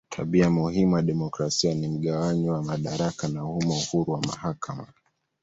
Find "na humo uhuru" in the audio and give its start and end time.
3.27-4.11